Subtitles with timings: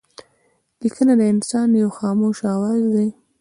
[0.81, 3.09] لیکنه د انسان یو خاموشه آواز دئ.